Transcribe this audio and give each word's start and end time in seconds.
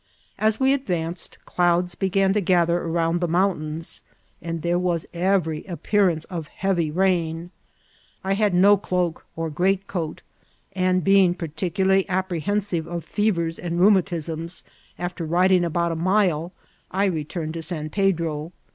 As 0.39 0.59
we 0.59 0.73
advanced, 0.73 1.37
clouds 1.45 1.93
began 1.93 2.33
to 2.33 2.41
gather 2.41 2.79
around 2.79 3.21
the 3.21 3.27
mountains, 3.27 4.01
and 4.41 4.63
there 4.63 4.79
was 4.79 5.05
every 5.13 5.63
appearance 5.65 6.25
of 6.25 6.47
heavy 6.47 6.89
rain. 6.89 7.51
I 8.23 8.33
had 8.33 8.55
no 8.55 8.77
cloak 8.77 9.27
or 9.35 9.51
greatcoat, 9.51 10.23
and, 10.73 11.03
being 11.03 11.35
particu 11.35 11.85
larly 11.85 12.07
apprehensive 12.09 12.87
of 12.87 13.05
fevers 13.05 13.59
and 13.59 13.79
rheumatisms, 13.79 14.63
after 14.97 15.23
ri* 15.23 15.49
ding 15.49 15.63
about 15.63 15.91
a 15.91 15.95
mile 15.95 16.51
I 16.89 17.05
returned 17.05 17.53
to 17.53 17.61
San 17.61 17.91
Pedro. 17.91 18.53